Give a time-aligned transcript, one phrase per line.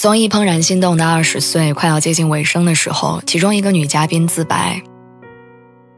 [0.00, 4.80] 综艺《怦然心动的二十岁》快要接近尾声的时候，其中一个女嘉宾自白：“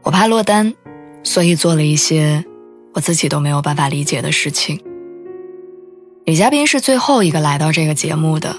[0.03, 0.73] 我怕落单，
[1.23, 2.43] 所以做了一些
[2.93, 4.83] 我自己都没有办法理解的事情。”
[6.27, 8.53] 女嘉宾是最后一个来到这个节目的。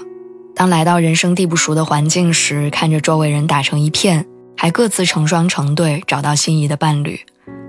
[0.55, 4.25] 当来到人生地不熟的环境时，看着周围人打成一片，
[4.57, 7.19] 还各自成双成对找到心仪的伴侣，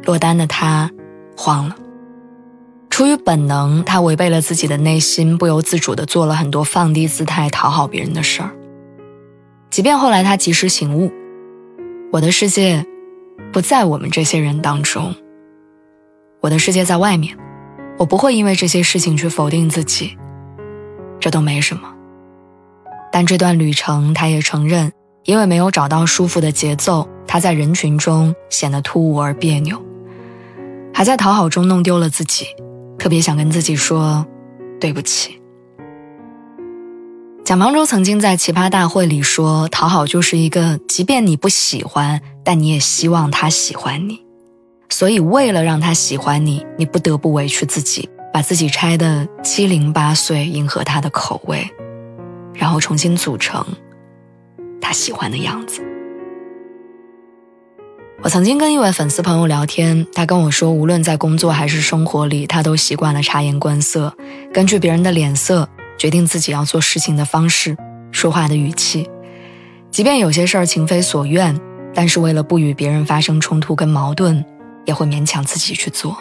[0.05, 0.91] 落单的她
[1.37, 1.77] 慌了。
[2.97, 8.51] 出于本能，他违背了自己的内心，不由自主地做了很多放低姿态讨好别人的事儿。
[9.69, 11.13] 即便后来他及时醒悟，
[12.11, 12.87] 我的世界
[13.53, 15.15] 不在我们这些人当中，
[16.41, 17.37] 我的世界在外面。
[17.99, 20.17] 我不会因为这些事情去否定自己，
[21.21, 21.93] 这都没什么。
[23.13, 24.91] 但这段旅程，他也承认，
[25.25, 29.79] 因为没有找到舒服的节奏，他在人群中显得突兀而别扭，
[30.95, 32.47] 还在讨好中弄丢了自己。
[33.07, 34.27] 特别想跟自己说，
[34.81, 35.41] 对不起。
[37.45, 44.21] 蒋方舟曾经在奇葩大会里说：“讨好就是一个，即便你不喜欢，但你也希望他喜欢你。
[44.89, 51.65] 所以为了让他喜欢你，你不得不委屈自己，把自己拆得七零八碎，迎合他的口味，
[52.55, 53.65] 然后重新组成
[54.81, 55.81] 他喜欢的样子。”
[58.23, 64.13] 我曾经跟一位粉丝朋友聊天，他跟我说，无论在工作还是生活里，他都习惯了察言观色，
[64.53, 67.77] 根据别人的脸色决定自己要做事情的方式、
[68.11, 69.09] 说话的语气。
[69.91, 71.59] 即便有些事儿情非所愿，
[71.95, 74.45] 但是为了不与别人发生冲突跟矛盾，
[74.87, 76.17] 也会勉强自己去做。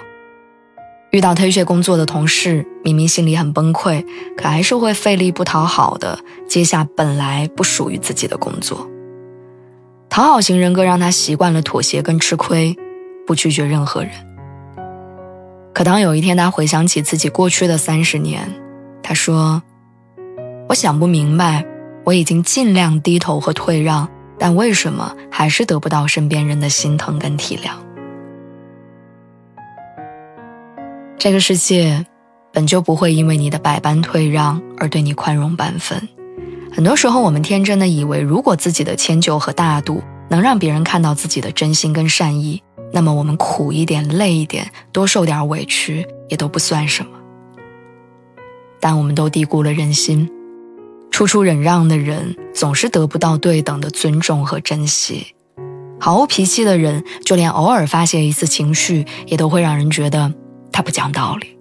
[1.11, 4.05] 遇到推卸工作的同事，明明心里很崩溃，
[4.37, 8.87] 可还是会费力不讨好的接下本来不属于自己的工作。
[10.15, 12.73] 讨好型人格让他习惯了妥协跟吃亏，
[13.27, 14.11] 不拒绝任何人。
[15.73, 18.49] 可当有一天他回想起自己过去的三十年，
[19.03, 19.61] 他说
[20.69, 21.65] ：“我想不明白，
[22.05, 24.07] 我已经尽量低头和退让，
[24.39, 27.71] 但为什么还是得不到身边人的心疼跟体谅？
[31.17, 32.05] 这个世界
[32.53, 36.07] 本就不会因为你的百般退让而对你宽容半分。”
[36.75, 47.11] 很多时候，我们天真的以为，如果自己的迁就和大度能让别人看到自己的真心跟善意，那么我们苦一点、累一点、多受点委屈也都不算什么。
[48.81, 50.29] 但我们都低估了人心，
[51.11, 55.27] 处处忍让的人总是得不到对等的尊重和珍惜。
[55.97, 60.33] 毫无脾气的人，就连偶尔发泄一次情绪，也都会让人觉得
[60.73, 61.54] 他不讲道理。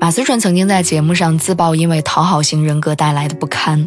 [0.00, 3.86] 马思纯曾经在节目上自曝，因为讨好型人格带来的不堪。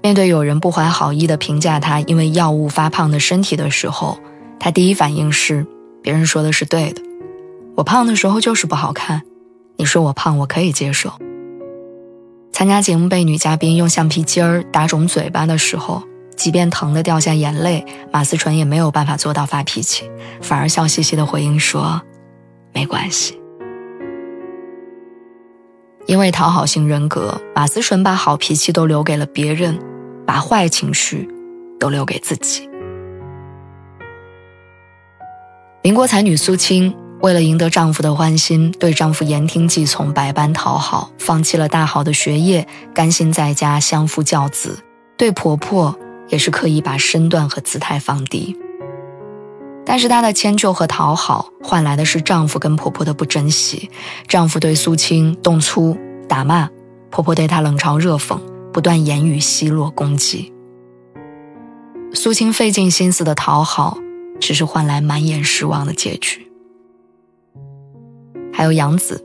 [0.00, 4.16] 面对有人不怀好意的评价他因为药物发胖的身体的时候，
[4.60, 5.66] 他第一反应是：
[6.00, 7.02] 别人说的是对的，
[7.74, 9.22] 我胖的时候就是不好看。
[9.76, 11.12] 你说我胖，我可以接受。
[12.52, 16.04] 参加节目被女嘉宾用橡皮筋儿打肿嘴巴的时候，
[16.36, 20.08] 即便疼得掉下眼泪，马思纯也没有办法做到发脾气，
[20.40, 22.00] 反而笑嘻嘻的回应说：
[22.72, 23.36] 没关系。
[26.08, 29.78] 因为讨好型人格，马思纯把好脾气都留给了别人，
[30.26, 31.28] 把坏情绪
[31.78, 32.66] 都留给自己。
[35.82, 44.78] 民国才女苏青为了赢得丈夫的欢心，对丈夫言听计从，百般讨好，放弃了大好的学业，甘心在家相夫教子。
[45.18, 45.94] 对婆婆
[46.28, 48.56] 也是刻意把身段和姿态放低。
[49.88, 53.90] 但是她的迁就和讨好换来的是丈夫跟婆婆的不珍惜。
[54.26, 55.96] 丈夫对苏青动粗
[56.28, 56.68] 打骂，
[57.10, 58.38] 婆婆对她冷嘲热讽，
[58.70, 60.52] 不断言语奚落攻击。
[62.12, 63.96] 苏青费尽心思的讨好，
[64.38, 66.52] 只是换来满眼失望的结局。
[68.52, 69.24] 还有杨子，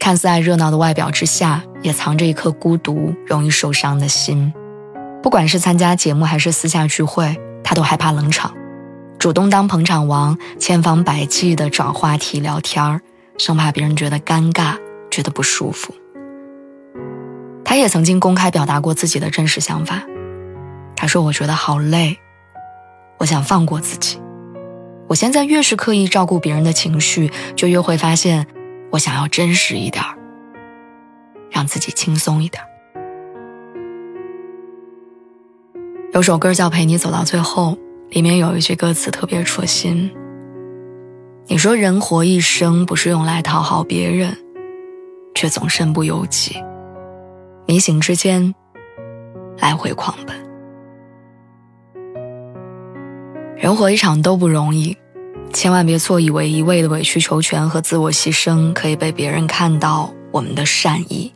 [0.00, 4.50] 看似爱热闹的外表之下，也藏着一颗孤独、容易受伤的心。
[5.22, 8.54] 不管是参加节目还是私下聚会，她都害怕冷场。
[9.18, 13.00] 主动当捧场王，千方百计的找话题聊天儿，
[13.36, 14.76] 生怕别人觉得尴尬，
[15.10, 15.92] 觉得不舒服。
[17.64, 20.02] 他也曾经公开表达过自己的真实想法。
[20.94, 22.16] 他说：“我觉得好累，
[23.18, 24.20] 我想放过自己。
[25.08, 28.46] 我现在越是刻意照顾别人的情绪，就越会发现
[28.92, 30.16] 我想要真实一点儿，
[31.50, 32.66] 让自己轻松一点儿。
[36.12, 37.72] 有首歌叫《陪你走到最后》，
[38.10, 40.10] 里面有一句歌词特别戳心。
[41.46, 44.36] 你说人活一生不是用来讨好别人，
[45.34, 46.56] 却总身不由己，
[47.66, 48.54] 迷醒之间
[49.58, 50.36] 来回狂奔。
[53.56, 54.96] 人活一场都不容易，
[55.52, 61.30] 千万别错以为一味的委曲求全和自我牺牲可以被别人看到我们的善意。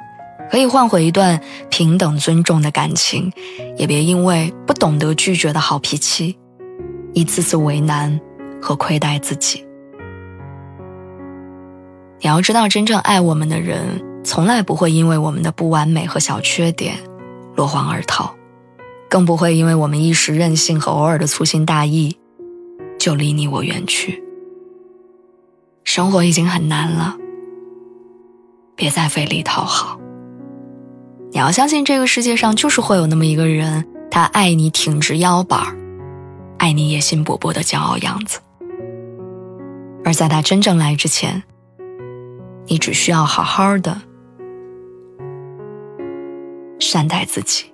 [0.50, 1.40] 可以换回一段
[1.70, 3.32] 平等尊重的感情，
[3.78, 6.36] 也别因为不懂得拒绝的好脾气，
[7.14, 8.20] 一次次为难
[8.61, 9.64] 和亏待自己。
[12.20, 16.97] 你要知道，真正爱我们的人，从来不会因为我们的不完美和小缺点
[17.56, 18.32] 落荒而逃，
[19.11, 22.17] 更不会因为我们一时任性和偶尔的粗心大意，
[22.99, 24.23] 就离你我远去。
[25.85, 27.17] 生活已经很难了，
[28.76, 29.99] 别再费力讨好。
[31.32, 35.76] 你要相信，这个世界上就是会有那么一个人，他爱你挺直腰板儿
[36.62, 38.38] 爱你野心勃勃的骄傲样子。
[40.05, 41.43] 而在他真正来之前，
[42.69, 44.00] 你只需要好好的
[46.79, 47.71] 善待自己。